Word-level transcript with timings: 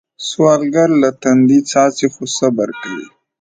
سوالګر 0.27 0.89
له 1.01 1.09
تندي 1.21 1.59
څاڅي 1.71 2.07
خو 2.13 2.23
صبر 2.37 2.69
کوي 2.81 3.07